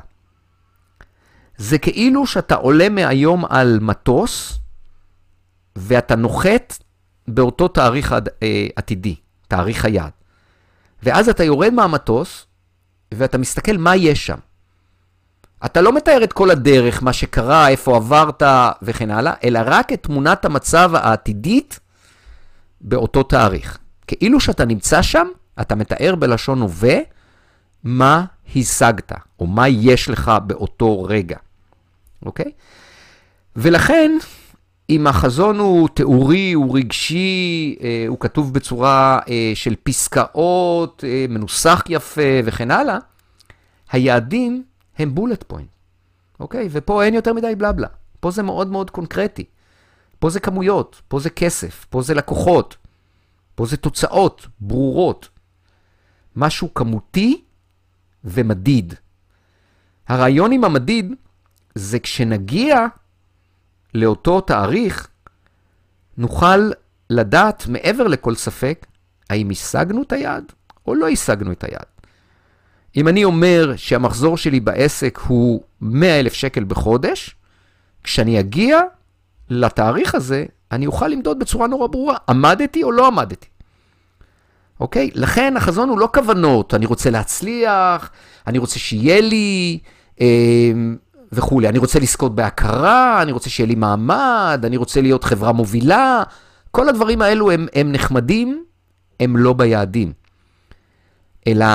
זה 1.57 1.79
כאילו 1.79 2.27
שאתה 2.27 2.55
עולה 2.55 2.89
מהיום 2.89 3.45
על 3.49 3.79
מטוס, 3.81 4.59
ואתה 5.77 6.17
נוחת 6.17 6.79
באותו 7.29 7.69
תאריך 7.69 8.13
אה, 8.13 8.67
עתידי, 8.77 9.17
תאריך 9.49 9.85
היעד. 9.85 10.11
ואז 11.03 11.29
אתה 11.29 11.45
יורד 11.45 11.73
מהמטוס, 11.73 12.47
ואתה 13.15 13.39
מסתכל 13.39 13.77
מה 13.77 13.97
יש 13.97 14.27
שם. 14.27 14.39
אתה 15.65 15.81
לא 15.81 15.93
מתאר 15.93 16.25
את 16.25 16.33
כל 16.33 16.51
הדרך, 16.51 17.03
מה 17.03 17.13
שקרה, 17.13 17.69
איפה 17.69 17.97
עברת 17.97 18.43
וכן 18.83 19.11
הלאה, 19.11 19.33
אלא 19.45 19.61
רק 19.65 19.93
את 19.93 20.03
תמונת 20.03 20.45
המצב 20.45 20.91
העתידית 20.95 21.81
באותו 22.81 23.23
תאריך. 23.23 23.79
כאילו 24.07 24.41
שאתה 24.41 24.65
נמצא 24.65 25.03
שם, 25.03 25.27
אתה 25.61 25.75
מתאר 25.75 26.15
בלשון 26.15 26.61
הווה 26.61 26.99
מה 27.85 28.25
השגת, 28.57 29.13
או 29.41 29.47
מה 29.47 29.69
יש 29.69 30.09
לך 30.09 30.33
באותו 30.47 31.03
רגע, 31.03 31.37
אוקיי? 32.25 32.53
ולכן, 33.57 34.13
אם 34.91 35.07
החזון 35.07 35.59
הוא 35.59 35.89
תיאורי, 35.89 36.53
הוא 36.53 36.79
רגשי, 36.79 37.77
אה, 37.81 38.05
הוא 38.09 38.21
כתוב 38.21 38.55
בצורה 38.55 39.19
אה, 39.29 39.53
של 39.55 39.75
פסקאות, 39.83 41.05
אה, 41.07 41.27
מנוסח 41.29 41.83
יפה 41.89 42.41
וכן 42.45 42.71
הלאה, 42.71 42.99
היעדים 43.93 44.65
הם 44.99 45.15
בולט 45.15 45.43
פוינט, 45.43 45.69
אוקיי? 46.41 46.69
ופה 46.71 47.05
אין 47.05 47.15
יותר 47.15 47.33
מדי 47.33 47.55
בלבלה. 47.55 47.89
פה 48.21 48.31
זה 48.31 48.43
מאוד 48.43 48.69
מאוד 48.69 48.91
קונקרטי. 48.91 49.45
פה 50.19 50.31
זה 50.31 50.41
כמויות, 50.41 51.03
פה 51.09 51.21
זה 51.21 51.31
כסף, 51.31 51.87
פה 51.91 52.03
זה 52.03 52.15
לקוחות, 52.15 52.77
פה 53.55 53.67
זה 53.67 53.77
תוצאות 53.77 54.47
ברורות. 54.61 55.29
משהו 56.37 56.75
כמותי 56.75 57.43
ומדיד. 58.25 58.95
הרעיון 60.09 60.53
עם 60.53 60.65
המדיד 60.65 61.15
זה 61.75 61.99
כשנגיע 61.99 62.87
לאותו 63.95 64.41
תאריך, 64.41 65.09
נוכל 66.17 66.71
לדעת 67.11 67.67
מעבר 67.67 68.07
לכל 68.07 68.35
ספק 68.35 68.87
האם 69.31 69.51
השגנו 69.51 70.03
את 70.03 70.13
היעד 70.13 70.45
או 70.87 70.95
לא 70.95 71.09
השגנו 71.09 71.53
את 71.53 71.65
היעד. 71.65 71.87
אם 72.97 73.09
אני 73.09 73.25
אומר 73.25 73.77
שהמחזור 73.77 74.37
שלי 74.37 74.61
בעסק 74.61 75.19
הוא 75.27 75.63
100 75.81 76.21
אלף 76.21 76.33
שקל 76.33 76.65
בחודש, 76.65 77.37
כשאני 78.03 78.41
אגיע 78.41 78.81
לתאריך 79.51 80.15
הזה, 80.15 80.45
אני 80.73 80.87
אוכל 80.87 81.09
למדוד 81.09 81.39
בצורה 81.39 81.67
נורא 81.67 81.87
ברורה, 81.87 82.17
עמדתי 82.29 82.83
או 82.83 82.93
לא 82.93 83.07
עמדתי. 83.07 83.47
אוקיי? 84.81 85.11
לכן 85.15 85.57
החזון 85.57 85.89
הוא 85.89 85.99
לא 85.99 86.09
כוונות, 86.15 86.75
אני 86.75 86.87
רוצה 86.87 87.11
להצליח, 87.11 88.11
אני 88.47 88.59
רוצה 88.59 88.79
שיהיה 88.79 89.21
לי 89.21 89.79
אה, 90.21 90.73
וכולי. 91.33 91.69
אני 91.69 91.79
רוצה 91.79 91.99
לזכות 91.99 92.35
בהכרה, 92.35 93.23
אני 93.23 93.33
רוצה 93.33 93.51
שיהיה 93.51 93.67
לי 93.67 93.75
מעמד, 93.75 94.63
אני 94.65 94.77
רוצה 94.77 95.01
להיות 95.01 95.25
חברה 95.25 95.53
מובילה. 95.53 96.23
כל 96.71 96.89
הדברים 96.89 97.23
האלו 97.23 97.51
הם, 97.51 97.67
הם 97.75 97.93
נחמדים, 97.93 98.65
הם 99.21 99.37
לא 99.37 99.53
ביעדים. 99.53 100.13
אלא 101.47 101.67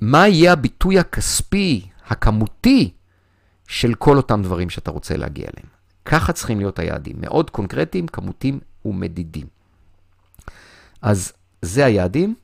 מה 0.00 0.28
יהיה 0.28 0.52
הביטוי 0.52 0.98
הכספי, 0.98 1.86
הכמותי, 2.06 2.90
של 3.68 3.94
כל 3.94 4.16
אותם 4.16 4.42
דברים 4.42 4.70
שאתה 4.70 4.90
רוצה 4.90 5.16
להגיע 5.16 5.46
אליהם. 5.54 5.68
ככה 6.04 6.32
צריכים 6.32 6.58
להיות 6.58 6.78
היעדים, 6.78 7.16
מאוד 7.20 7.50
קונקרטיים, 7.50 8.06
כמותיים 8.06 8.60
ומדידים. 8.84 9.46
אז 11.02 11.32
זה 11.62 11.84
היעדים. 11.84 12.34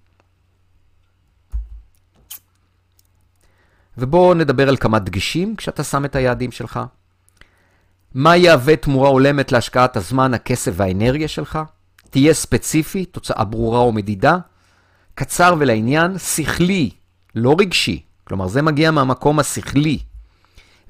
ובואו 3.98 4.34
נדבר 4.34 4.68
על 4.68 4.76
כמה 4.76 4.98
דגשים 4.98 5.56
כשאתה 5.56 5.84
שם 5.84 6.04
את 6.04 6.16
היעדים 6.16 6.52
שלך. 6.52 6.80
מה 8.14 8.36
יהווה 8.36 8.76
תמורה 8.76 9.08
הולמת 9.08 9.52
להשקעת 9.52 9.96
הזמן, 9.96 10.34
הכסף 10.34 10.72
והאנרגיה 10.76 11.28
שלך? 11.28 11.58
תהיה 12.10 12.34
ספציפי, 12.34 13.04
תוצאה 13.04 13.44
ברורה 13.44 13.80
ומדידה. 13.84 14.38
קצר 15.14 15.54
ולעניין, 15.58 16.18
שכלי, 16.18 16.90
לא 17.34 17.56
רגשי. 17.58 18.02
כלומר, 18.24 18.48
זה 18.48 18.62
מגיע 18.62 18.90
מהמקום 18.90 19.38
השכלי. 19.38 19.98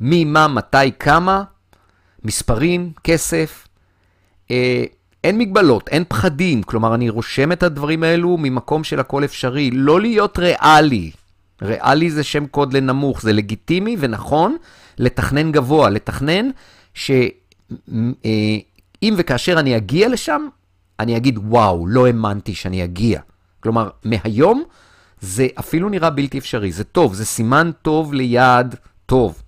מי, 0.01 0.25
מה, 0.25 0.49
מתי, 0.49 0.93
כמה, 0.99 1.43
מספרים, 2.25 2.93
כסף. 3.05 3.69
אה, 4.51 4.85
אין 5.25 5.39
מגבלות, 5.39 5.89
אין 5.89 6.05
פחדים. 6.09 6.63
כלומר, 6.63 6.95
אני 6.95 7.11
רושם 7.11 7.53
את 7.53 7.63
הדברים 7.63 8.03
האלו 8.03 8.37
ממקום 8.41 8.85
של 8.85 9.01
הכל 9.01 9.25
אפשרי. 9.25 9.71
לא 9.71 10.01
להיות 10.01 10.39
ריאלי. 10.39 11.11
ריאלי 11.63 12.11
זה 12.11 12.23
שם 12.23 12.47
קוד 12.47 12.73
לנמוך, 12.73 13.23
זה 13.23 13.33
לגיטימי 13.33 13.97
ונכון 13.99 14.57
לתכנן 14.99 15.53
גבוה, 15.53 15.91
לתכנן 15.91 16.51
שאם 16.95 18.13
אה, 19.05 19.09
וכאשר 19.17 19.59
אני 19.59 19.77
אגיע 19.77 20.09
לשם, 20.09 20.49
אני 21.01 21.17
אגיד, 21.17 21.39
וואו, 21.39 21.87
לא 21.87 22.07
האמנתי 22.07 22.55
שאני 22.55 22.85
אגיע. 22.85 23.21
כלומר, 23.61 23.91
מהיום 24.05 24.63
זה 25.21 25.47
אפילו 25.59 25.89
נראה 25.89 26.11
בלתי 26.11 26.39
אפשרי, 26.39 26.73
זה 26.73 26.85
טוב, 26.85 27.15
זה 27.15 27.25
סימן 27.25 27.71
טוב 27.83 28.15
ליעד 28.15 28.75
טוב. 29.07 29.43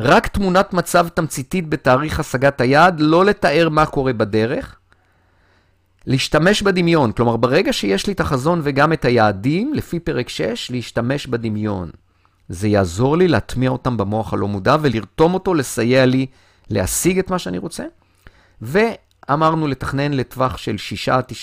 רק 0.00 0.26
תמונת 0.26 0.72
מצב 0.72 1.08
תמציתית 1.08 1.68
בתאריך 1.68 2.20
השגת 2.20 2.60
היעד, 2.60 3.00
לא 3.00 3.24
לתאר 3.24 3.68
מה 3.68 3.86
קורה 3.86 4.12
בדרך. 4.12 4.79
להשתמש 6.06 6.62
בדמיון, 6.62 7.12
כלומר 7.12 7.36
ברגע 7.36 7.72
שיש 7.72 8.06
לי 8.06 8.12
את 8.12 8.20
החזון 8.20 8.60
וגם 8.62 8.92
את 8.92 9.04
היעדים, 9.04 9.74
לפי 9.74 10.00
פרק 10.00 10.28
6, 10.28 10.70
להשתמש 10.70 11.26
בדמיון. 11.26 11.90
זה 12.48 12.68
יעזור 12.68 13.16
לי 13.16 13.28
להטמיע 13.28 13.70
אותם 13.70 13.96
במוח 13.96 14.32
הלא 14.32 14.48
מודע 14.48 14.76
ולרתום 14.80 15.34
אותו, 15.34 15.54
לסייע 15.54 16.06
לי 16.06 16.26
להשיג 16.70 17.18
את 17.18 17.30
מה 17.30 17.38
שאני 17.38 17.58
רוצה. 17.58 17.84
ואמרנו 18.62 19.66
לתכנן 19.66 20.12
לטווח 20.12 20.56
של 20.56 20.76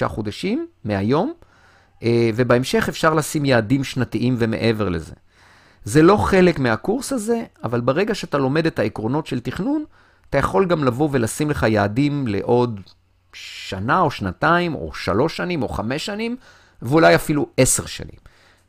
6-9 0.04 0.08
חודשים 0.08 0.68
מהיום, 0.84 1.34
אה, 2.04 2.30
ובהמשך 2.36 2.90
אפשר 2.90 3.14
לשים 3.14 3.46
יעדים 3.46 3.84
שנתיים 3.84 4.36
ומעבר 4.38 4.90
לזה. 4.90 5.14
זה 5.84 6.02
לא 6.02 6.18
חלק 6.18 6.60
מהקורס 6.60 7.14
הזה, 7.14 7.44
אבל 7.64 7.82
ברגע 7.82 8.16
שאתה 8.16 8.38
לומד 8.38 8.66
את 8.66 8.80
העקרונות 8.80 9.28
של 9.28 9.40
תכנון, 9.40 9.84
אתה 10.30 10.38
יכול 10.38 10.66
גם 10.66 10.84
לבוא 10.84 11.10
ולשים 11.12 11.50
לך 11.50 11.66
יעדים 11.70 12.28
לעוד 12.28 12.82
שנה 13.34 14.00
או 14.00 14.12
שנתיים, 14.12 14.76
או 14.76 14.94
שלוש 14.94 15.38
שנים, 15.38 15.64
או 15.64 15.68
חמש 15.68 16.06
שנים, 16.06 16.36
ואולי 16.82 17.16
אפילו 17.16 17.48
עשר 17.58 17.86
שנים. 17.86 18.20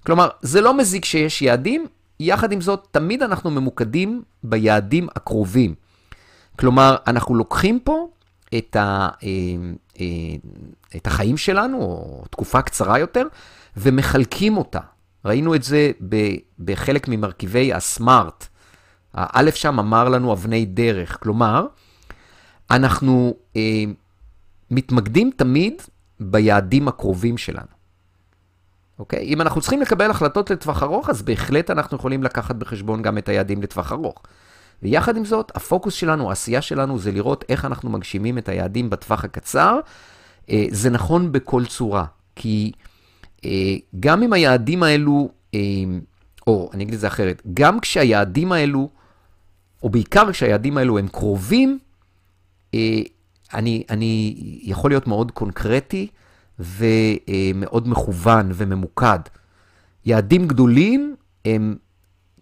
כלומר, 0.07 0.29
זה 0.43 0.61
לא 0.61 0.77
מזיק 0.77 1.05
שיש 1.05 1.43
יעדים, 1.43 1.87
יחד 2.21 2.53
עם 2.53 2.61
זאת, 2.61 2.87
תמיד 2.91 3.23
אנחנו 3.23 3.51
ממוקדים 3.51 4.23
ביעדים 4.43 5.09
הקרובים. 5.17 5.75
כלומר, 6.59 6.97
אנחנו 7.07 7.35
לוקחים 7.35 7.81
פה 7.81 8.09
את, 8.59 8.77
ה, 8.77 9.09
אה, 9.23 9.29
אה, 10.01 10.07
את 10.97 11.07
החיים 11.07 11.37
שלנו, 11.37 11.79
או 11.81 12.25
תקופה 12.31 12.63
קצרה 12.63 12.99
יותר, 12.99 13.27
ומחלקים 13.77 14.57
אותה. 14.57 14.81
ראינו 15.25 15.55
את 15.55 15.63
זה 15.63 15.91
בחלק 16.59 17.09
ממרכיבי 17.09 17.73
הסמארט. 17.73 18.47
האלף 19.15 19.55
שם 19.55 19.79
אמר 19.79 20.09
לנו 20.09 20.33
אבני 20.33 20.67
דרך, 20.67 21.19
כלומר, 21.23 21.67
אנחנו 22.71 23.35
אה, 23.57 23.85
מתמקדים 24.71 25.31
תמיד 25.37 25.83
ביעדים 26.21 26.89
הקרובים 26.89 27.39
שלנו. 27.39 27.79
אוקיי? 28.99 29.25
אם 29.27 29.41
אנחנו 29.41 29.61
צריכים 29.61 29.81
לקבל 29.81 30.11
החלטות 30.11 30.51
לטווח 30.51 30.83
ארוך, 30.83 31.11
אז 31.11 31.23
בהחלט 31.23 31.71
אנחנו 31.71 31.97
יכולים 31.97 32.23
לקחת 32.23 32.57
בחשבון 32.57 33.03
גם 33.03 33.19
את 33.19 33.29
היעדים 33.29 33.63
לטווח 33.63 33.93
ארוך. 33.93 34.23
ויחד 34.83 35.17
עם 35.17 35.25
זאת, 35.25 35.53
הפוקוס 35.57 35.95
שלנו, 35.95 36.29
העשייה 36.29 36.63
שלנו, 36.63 36.99
זה 36.99 37.13
לראות 37.13 37.45
איך 37.49 37.65
אנחנו 37.65 37.91
מגשימים 37.91 38.39
את 38.39 38.49
היעדים 38.49 38.91
בטווח 38.91 39.25
הקצר. 39.25 39.81
אה, 40.51 40.65
זה 40.71 40.91
נכון 40.91 41.33
בכל 41.33 41.65
צורה, 41.65 42.05
כי 42.37 42.73
אה, 43.45 43.77
גם 44.01 44.23
אם 44.23 44.33
היעדים 44.33 44.83
האלו, 44.83 45.31
אה, 45.55 45.61
או 46.47 46.71
אני 46.75 46.85
אגיד 46.85 46.95
את 46.95 47.01
זה 47.01 47.07
אחרת, 47.07 47.43
גם 47.55 47.81
כשהיעדים 47.81 48.53
האלו, 48.53 48.89
או 49.83 49.91
בעיקר 49.91 50.33
כשהיעדים 50.33 50.79
האלו 50.79 50.99
הם 50.99 51.09
קרובים, 51.09 51.79
אני, 53.55 53.83
אני 53.91 54.35
יכול 54.63 54.91
להיות 54.91 55.07
מאוד 55.07 55.31
קונקרטי 55.31 56.07
ומאוד 56.59 57.89
מכוון 57.89 58.51
וממוקד. 58.55 59.19
יעדים 60.05 60.49
גדולים 60.49 61.17
הם 61.45 61.77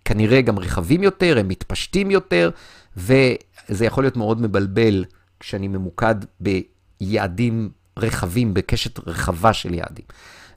כנראה 0.04 0.42
גם 0.42 0.58
רחבים 0.58 1.02
יותר, 1.02 1.38
הם 1.38 1.48
מתפשטים 1.48 2.10
יותר, 2.10 2.50
וזה 2.96 3.84
יכול 3.84 4.04
להיות 4.04 4.16
מאוד 4.16 4.42
מבלבל 4.42 5.04
כשאני 5.40 5.68
ממוקד 5.68 6.14
ביעדים 6.40 7.70
רחבים, 7.96 8.54
בקשת 8.54 9.08
רחבה 9.08 9.52
של 9.52 9.74
יעדים. 9.74 10.04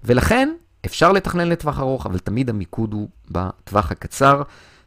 ולכן 0.03 0.49
אפשר 0.85 1.11
לתכנן 1.11 1.47
לטווח 1.47 1.79
ארוך, 1.79 2.05
אבל 2.05 2.19
תמיד 2.19 2.49
המיקוד 2.49 2.93
הוא 2.93 3.09
בטווח 3.31 3.91
הקצר, 3.91 4.41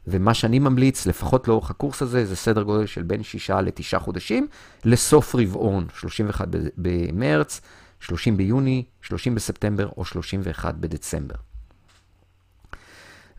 ומה 0.07 0.35
שאני 0.35 0.59
ממליץ, 0.59 1.07
לפחות 1.07 1.49
לאורך 1.49 1.71
הקורס 1.71 2.03
הזה, 2.03 2.25
זה 2.25 2.37
סדר 2.37 2.63
גודל 2.63 2.87
של 2.87 3.03
בין 3.03 3.23
שישה 3.23 3.61
לתשעה 3.61 4.01
חודשים, 4.01 4.47
לסוף 4.85 5.35
רבעון, 5.35 5.87
31 5.95 6.49
במרץ, 6.77 7.61
30 8.01 8.37
ביוני, 8.37 8.85
30 9.03 9.35
בספטמבר 9.35 9.89
או 9.97 10.05
31 10.05 10.75
בדצמבר. 10.75 11.35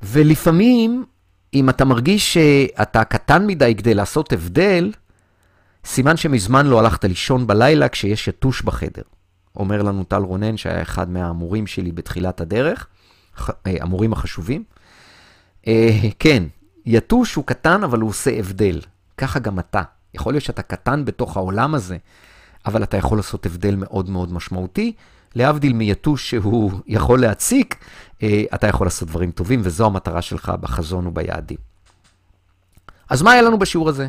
ולפעמים 0.03 1.05
אם 1.53 1.69
אתה 1.69 1.85
מרגיש 1.85 2.33
שאתה 2.33 3.03
קטן 3.03 3.47
מדי 3.47 3.75
כדי 3.77 3.93
לעשות 3.93 4.33
הבדל, 4.33 4.91
סימן 5.85 6.17
שמזמן 6.17 6.65
לא 6.65 6.79
הלכת 6.79 7.05
לישון 7.05 7.47
בלילה 7.47 7.89
כשיש 7.89 8.27
יתוש 8.27 8.61
בחדר. 8.61 9.01
אומר 9.55 9.81
לנו 9.81 10.03
טל 10.03 10.21
רונן, 10.21 10.57
שהיה 10.57 10.81
אחד 10.81 11.09
מהמורים 11.09 11.67
שלי 11.67 11.91
בתחילת 11.91 12.41
הדרך, 12.41 12.87
אה, 13.49 13.51
המורים 13.65 14.13
החשובים. 14.13 14.63
אה, 15.67 15.99
כן, 16.19 16.43
יתוש 16.85 17.35
הוא 17.35 17.45
קטן, 17.45 17.83
אבל 17.83 17.99
הוא 17.99 18.09
עושה 18.09 18.39
הבדל. 18.39 18.81
ככה 19.17 19.39
גם 19.39 19.59
אתה. 19.59 19.81
יכול 20.13 20.33
להיות 20.33 20.43
שאתה 20.43 20.61
קטן 20.61 21.05
בתוך 21.05 21.37
העולם 21.37 21.75
הזה, 21.75 21.97
אבל 22.65 22.83
אתה 22.83 22.97
יכול 22.97 23.17
לעשות 23.17 23.45
הבדל 23.45 23.75
מאוד 23.75 24.09
מאוד 24.09 24.33
משמעותי. 24.33 24.93
להבדיל 25.35 25.73
מיתוש 25.73 26.29
שהוא 26.29 26.71
יכול 26.87 27.21
להציק, 27.21 27.75
אה, 28.23 28.43
אתה 28.55 28.67
יכול 28.67 28.87
לעשות 28.87 29.07
דברים 29.07 29.31
טובים, 29.31 29.61
וזו 29.63 29.85
המטרה 29.85 30.21
שלך 30.21 30.51
בחזון 30.61 31.07
וביעדים. 31.07 31.57
אז 33.09 33.21
מה 33.21 33.31
היה 33.31 33.41
לנו 33.41 33.59
בשיעור 33.59 33.89
הזה? 33.89 34.07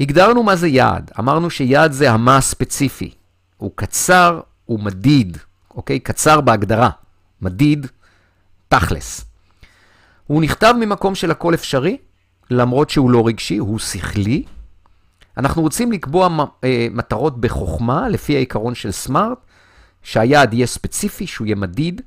הגדרנו 0.00 0.42
מה 0.42 0.56
זה 0.56 0.68
יעד. 0.68 1.10
אמרנו 1.18 1.50
שיעד 1.50 1.92
זה 1.92 2.10
המה 2.10 2.36
הספציפי. 2.36 3.10
הוא 3.56 3.70
קצר, 3.74 4.40
הוא 4.64 4.80
מדיד, 4.80 5.38
אוקיי? 5.74 6.00
קצר 6.00 6.40
בהגדרה. 6.40 6.90
מדיד, 7.42 7.86
תכלס. 8.68 9.24
הוא 10.26 10.42
נכתב 10.42 10.74
ממקום 10.80 11.14
של 11.14 11.30
הכל 11.30 11.54
אפשרי, 11.54 11.96
למרות 12.50 12.90
שהוא 12.90 13.10
לא 13.10 13.26
רגשי, 13.26 13.56
הוא 13.56 13.78
שכלי. 13.78 14.44
אנחנו 15.38 15.62
רוצים 15.62 15.92
לקבוע 15.92 16.46
אה, 16.64 16.86
מטרות 16.90 17.40
בחוכמה, 17.40 18.08
לפי 18.08 18.36
העיקרון 18.36 18.74
של 18.74 18.90
סמארט, 18.90 19.38
שהיעד 20.02 20.54
יהיה 20.54 20.66
ספציפי, 20.66 21.26
שהוא 21.26 21.46
יהיה 21.46 21.56
מדיד, 21.56 22.00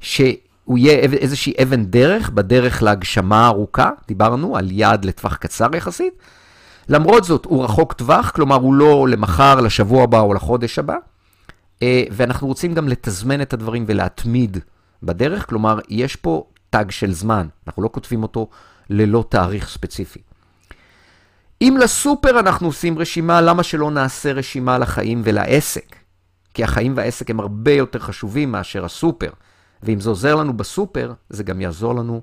שהוא 0.00 0.78
יהיה 0.78 0.98
איזושהי 0.98 1.52
אבן 1.62 1.84
דרך 1.84 2.30
בדרך 2.30 2.82
להגשמה 2.82 3.46
ארוכה, 3.46 3.90
דיברנו 4.08 4.56
על 4.56 4.70
יעד 4.70 5.04
לטווח 5.04 5.36
קצר 5.36 5.76
יחסית. 5.76 6.14
למרות 6.88 7.24
זאת, 7.24 7.44
הוא 7.44 7.64
רחוק 7.64 7.92
טווח, 7.92 8.30
כלומר 8.30 8.56
הוא 8.56 8.74
לא 8.74 9.08
למחר, 9.08 9.60
לשבוע 9.60 10.04
הבא 10.04 10.20
או 10.20 10.34
לחודש 10.34 10.78
הבא, 10.78 10.96
אה, 11.82 12.02
ואנחנו 12.10 12.46
רוצים 12.46 12.74
גם 12.74 12.88
לתזמן 12.88 13.42
את 13.42 13.52
הדברים 13.52 13.84
ולהתמיד 13.88 14.58
בדרך, 15.02 15.48
כלומר, 15.48 15.78
יש 15.88 16.16
פה 16.16 16.44
טאג 16.74 16.90
של 16.90 17.12
זמן, 17.12 17.46
אנחנו 17.66 17.82
לא 17.82 17.88
כותבים 17.92 18.22
אותו 18.22 18.48
ללא 18.90 19.24
תאריך 19.28 19.68
ספציפי. 19.68 20.22
אם 21.60 21.76
לסופר 21.80 22.40
אנחנו 22.40 22.66
עושים 22.66 22.98
רשימה, 22.98 23.40
למה 23.40 23.62
שלא 23.62 23.90
נעשה 23.90 24.32
רשימה 24.32 24.78
לחיים 24.78 25.22
ולעסק? 25.24 25.96
כי 26.54 26.64
החיים 26.64 26.96
והעסק 26.96 27.30
הם 27.30 27.40
הרבה 27.40 27.72
יותר 27.72 27.98
חשובים 27.98 28.52
מאשר 28.52 28.84
הסופר. 28.84 29.30
ואם 29.82 30.00
זה 30.00 30.08
עוזר 30.08 30.34
לנו 30.34 30.56
בסופר, 30.56 31.12
זה 31.30 31.42
גם 31.42 31.60
יעזור 31.60 31.94
לנו, 31.94 32.22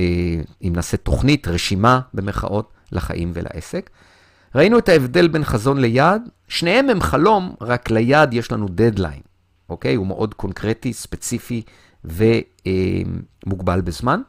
אה, 0.00 0.04
אם 0.62 0.72
נעשה 0.76 0.96
תוכנית, 0.96 1.48
רשימה 1.48 2.00
במרכאות, 2.14 2.72
לחיים 2.92 3.30
ולעסק. 3.34 3.90
ראינו 4.54 4.78
את 4.78 4.88
ההבדל 4.88 5.28
בין 5.28 5.44
חזון 5.44 5.78
ליעד, 5.78 6.22
שניהם 6.48 6.90
הם 6.90 7.00
חלום, 7.00 7.54
רק 7.60 7.90
ליעד 7.90 8.34
יש 8.34 8.52
לנו 8.52 8.66
דדליין, 8.70 9.22
אוקיי? 9.68 9.94
הוא 9.94 10.06
מאוד 10.06 10.34
קונקרטי, 10.34 10.92
ספציפי 10.92 11.62
ומוגבל 12.04 13.80
בזמן. 13.80 14.20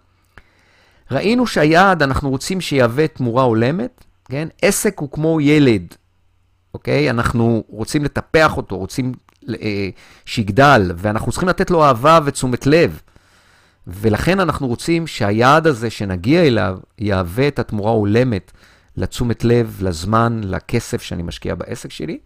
ראינו 1.11 1.47
שהיעד, 1.47 2.03
אנחנו 2.03 2.29
רוצים 2.29 2.61
שיהווה 2.61 3.07
תמורה 3.07 3.43
הולמת, 3.43 4.03
כן? 4.25 4.47
עסק 4.61 4.99
הוא 4.99 5.11
כמו 5.11 5.41
ילד, 5.41 5.95
אוקיי? 6.73 7.09
אנחנו 7.09 7.63
רוצים 7.69 8.03
לטפח 8.03 8.57
אותו, 8.57 8.77
רוצים 8.77 9.11
אה, 9.49 9.89
שיגדל, 10.25 10.91
ואנחנו 10.95 11.31
צריכים 11.31 11.49
לתת 11.49 11.71
לו 11.71 11.83
אהבה 11.83 12.19
ותשומת 12.25 12.67
לב. 12.67 13.01
ולכן 13.87 14.39
אנחנו 14.39 14.67
רוצים 14.67 15.07
שהיעד 15.07 15.67
הזה 15.67 15.89
שנגיע 15.89 16.43
אליו 16.43 16.79
יהווה 16.99 17.47
את 17.47 17.59
התמורה 17.59 17.91
ההולמת 17.91 18.51
לתשומת 18.97 19.43
לב, 19.43 19.77
לזמן, 19.81 20.41
לכסף 20.43 21.01
שאני 21.01 21.23
משקיע 21.23 21.55
בעסק 21.55 21.91
שלי. 21.91 22.17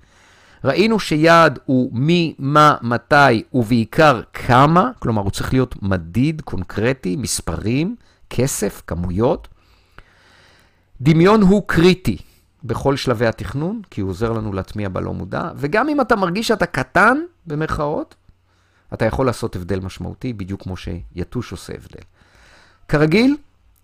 ראינו 0.63 1.00
שיעד 1.00 1.60
הוא 1.65 1.89
מי, 1.93 2.36
מה, 2.39 2.76
מתי 2.82 3.43
ובעיקר 3.54 4.22
כמה, 4.34 4.91
כלומר 5.00 5.22
הוא 5.22 5.32
צריך 5.32 5.54
להיות 5.54 5.84
מדיד, 5.84 6.41
קונקרטי, 6.41 7.15
מספרים, 7.15 7.96
כסף, 8.30 8.82
כמויות. 8.88 9.48
דמיון 11.02 11.41
הוא 11.41 11.63
קריטי. 11.67 12.17
בכל 12.63 12.96
שלבי 12.96 13.28
התכנון, 13.28 13.82
כי 13.91 14.02
הוא 14.02 14.10
עוזר 14.10 14.32
לנו 14.32 14.54
להטמיע 14.54 14.89
בלא 14.89 15.13
מודע, 15.13 15.52
וגם 15.56 15.89
אם 15.89 16.02
אתה 16.02 16.15
מרגיש 16.15 16.48
שאתה 16.48 16.65
קטן, 16.65 17.17
במרכאות, 17.48 18.15
אתה 18.93 19.06
יכול 19.06 19.26
לעשות 19.26 19.56
הבדל 19.56 19.80
משמעותי, 19.80 20.34
בדיוק 20.34 20.63
כמו 20.63 20.76
שיתוש 20.78 21.52
עושה 21.52 21.74
הבדל. 21.74 22.04
כרגיל, 22.88 23.38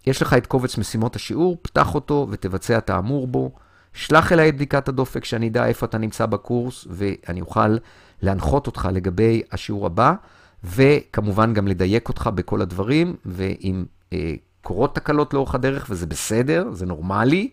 יש 0.07 0.21
לך 0.21 0.33
את 0.33 0.47
קובץ 0.47 0.77
משימות 0.77 1.15
השיעור, 1.15 1.57
פתח 1.61 1.95
אותו 1.95 2.27
ותבצע 2.29 2.77
את 2.77 2.89
האמור 2.89 3.27
בו. 3.27 3.51
שלח 3.93 4.31
אליי 4.31 4.49
את 4.49 4.55
בדיקת 4.55 4.87
הדופק, 4.87 5.25
שאני 5.25 5.47
אדע 5.47 5.65
איפה 5.65 5.85
אתה 5.85 5.97
נמצא 5.97 6.25
בקורס, 6.25 6.87
ואני 6.89 7.41
אוכל 7.41 7.77
להנחות 8.21 8.67
אותך 8.67 8.89
לגבי 8.93 9.41
השיעור 9.51 9.85
הבא, 9.85 10.13
וכמובן 10.63 11.53
גם 11.53 11.67
לדייק 11.67 12.09
אותך 12.09 12.29
בכל 12.35 12.61
הדברים, 12.61 13.15
ואם 13.25 13.85
אה, 14.13 14.33
קורות 14.61 14.95
תקלות 14.95 15.33
לאורך 15.33 15.55
הדרך, 15.55 15.87
וזה 15.89 16.05
בסדר, 16.05 16.71
זה 16.71 16.85
נורמלי, 16.85 17.49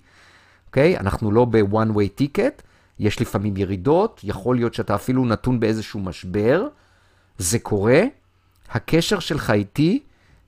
אוקיי? 0.66 0.98
אנחנו 0.98 1.32
לא 1.32 1.44
ב-one 1.44 1.90
way 1.94 2.20
ticket, 2.22 2.62
יש 2.98 3.20
לפעמים 3.20 3.56
ירידות, 3.56 4.20
יכול 4.24 4.56
להיות 4.56 4.74
שאתה 4.74 4.94
אפילו 4.94 5.24
נתון 5.24 5.60
באיזשהו 5.60 6.00
משבר, 6.00 6.66
זה 7.38 7.58
קורה. 7.58 8.02
הקשר 8.70 9.18
שלך 9.18 9.50
איתי 9.50 10.02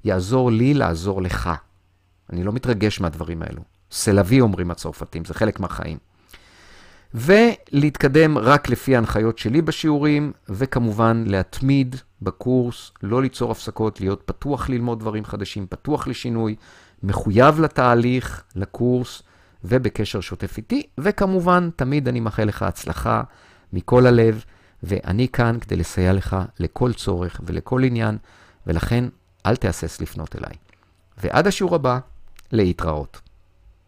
יעזור 0.04 0.50
לי 0.50 0.74
לעזור 0.74 1.22
לך. 1.22 1.50
אני 2.32 2.44
לא 2.44 2.52
מתרגש 2.52 3.00
מהדברים 3.00 3.42
האלו. 3.42 3.71
סלווי 3.92 4.40
אומרים 4.40 4.70
הצרפתים, 4.70 5.24
זה 5.24 5.34
חלק 5.34 5.60
מהחיים. 5.60 5.98
ולהתקדם 7.14 8.38
רק 8.38 8.68
לפי 8.68 8.94
ההנחיות 8.94 9.38
שלי 9.38 9.62
בשיעורים, 9.62 10.32
וכמובן 10.48 11.24
להתמיד 11.26 11.96
בקורס, 12.22 12.90
לא 13.02 13.22
ליצור 13.22 13.50
הפסקות, 13.50 14.00
להיות 14.00 14.22
פתוח 14.24 14.68
ללמוד 14.68 15.00
דברים 15.00 15.24
חדשים, 15.24 15.66
פתוח 15.66 16.06
לשינוי, 16.06 16.56
מחויב 17.02 17.60
לתהליך, 17.60 18.44
לקורס, 18.56 19.22
ובקשר 19.64 20.20
שוטף 20.20 20.56
איתי, 20.56 20.82
וכמובן, 20.98 21.70
תמיד 21.76 22.08
אני 22.08 22.20
מאחל 22.20 22.44
לך 22.44 22.62
הצלחה 22.62 23.22
מכל 23.72 24.06
הלב, 24.06 24.44
ואני 24.82 25.28
כאן 25.28 25.58
כדי 25.60 25.76
לסייע 25.76 26.12
לך 26.12 26.36
לכל 26.58 26.92
צורך 26.92 27.40
ולכל 27.46 27.84
עניין, 27.84 28.18
ולכן 28.66 29.04
אל 29.46 29.56
תהסס 29.56 30.00
לפנות 30.00 30.36
אליי. 30.36 30.54
ועד 31.18 31.46
השיעור 31.46 31.74
הבא, 31.74 31.98
להתראות. 32.52 33.31